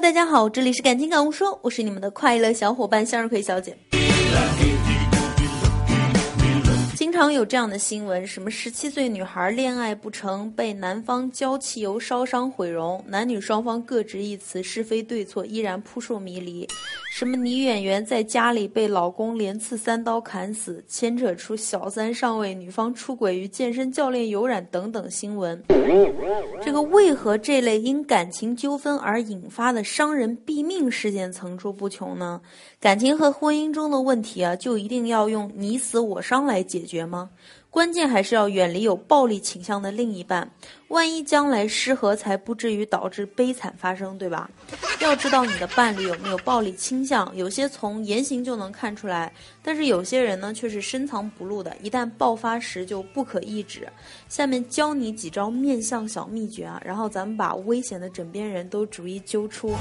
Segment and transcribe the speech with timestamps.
[0.00, 3.76] 大家好，这里是感情感悟说，我是你们的快乐小伙伴向日葵小姐。
[7.12, 16.66] 常有这样的新闻，什么十七岁女孩恋爱不成，被男方浇汽油烧伤毁容，男女双方各执一词，是非对错依然扑朔迷离。
[17.10, 25.62] 什么女演员在家里被老公连刺三刀砍死，牵扯出小三上位，女方出轨与健身教练有染等等新闻。
[26.62, 32.40] 这个为何这类因感情纠纷而引发的伤人毙命事件层出不穷呢？
[32.80, 37.30] 感情和婚姻中的问题啊，就一定要用你死我伤来解决吗？
[37.70, 40.50] 关键还是要远离有暴力倾向的另一半，
[40.88, 44.50] 万一将来失和，才不至于导致悲惨发生，对吧？
[45.00, 53.88] 要知道你的伴侣有没有暴力倾向，有些从言行就能看出来，但是有些人呢却是深藏不露的，一旦爆发时就不可抑制。
[54.28, 59.74] 下面教你几招面相小秘诀啊，然后咱们把危险的枕边人都逐一揪出。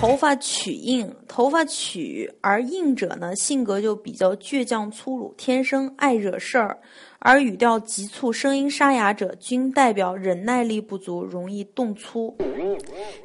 [0.00, 6.74] 头发曲硬，头发曲而硬者呢，性格就比较倔强粗鲁，天生爱惹事儿；
[7.18, 12.34] 而语调急促、声音沙哑者，均代表忍耐力不足，容易动粗。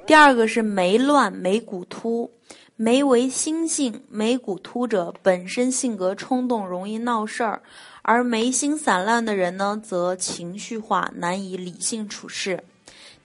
[0.06, 2.30] 第二个是眉乱、眉骨突，
[2.76, 7.62] 眉为心性，眉骨突者本身性格冲动，容易闹事儿；
[8.02, 12.62] 而眉心散乱的人呢，则情绪化，难以理性处事。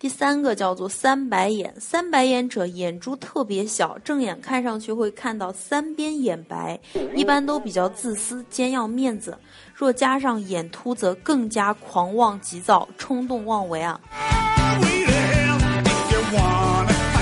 [0.01, 6.81] 第三个叫做三白眼，三白眼者眼珠特别小，正眼看上去会看到三边眼白，
[7.15, 9.37] 一般都比较自私，兼要面子。
[9.75, 14.01] 若加上眼凸，则更加狂妄急躁，冲动妄为啊。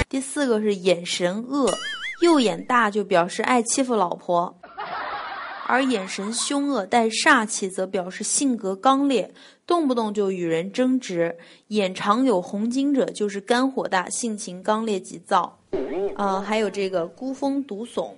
[0.09, 1.77] 第四个是眼神恶，
[2.23, 4.57] 右眼大就表示爱欺负老婆。
[5.69, 9.31] 而眼神凶恶带煞气，则表示性格刚烈，
[9.67, 11.31] 动不动就与人争执；
[11.67, 15.59] 眼长有红筋者，就是肝火大，性情刚烈急躁。
[16.17, 18.13] 啊，还有这个孤峰独耸，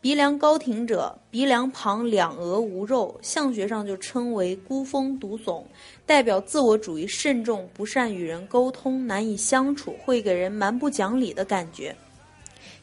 [0.00, 5.64] 鼻梁高挺者，鼻梁旁两额无肉，相学上就称为孤峰独耸，
[6.06, 11.96] 代表自我主义慎重，不善与人沟通，难以相处，会给人蛮不讲理的感觉。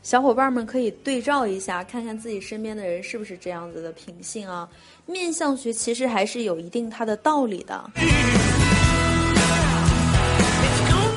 [0.02, 4.68] 小伙伴们可以对照一下，看看自己身边的人是不是这样子的品性啊？
[5.06, 7.90] 面相学其实还是有一定它的道理的。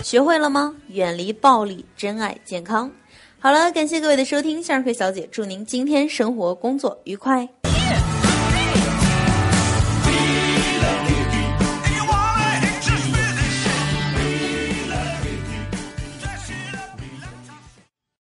[0.03, 0.75] 学会了吗？
[0.89, 2.91] 远离暴力，珍爱健康。
[3.39, 7.49] 好了，感谢各位的收听，向日葵小姐祝您今天生活工作愉快。